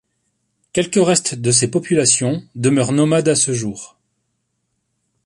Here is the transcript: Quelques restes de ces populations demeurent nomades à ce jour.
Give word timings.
Quelques 0.73 0.95
restes 1.05 1.35
de 1.35 1.51
ces 1.51 1.69
populations 1.69 2.41
demeurent 2.55 2.91
nomades 2.91 3.27
à 3.27 3.35
ce 3.35 3.53
jour. 3.53 3.99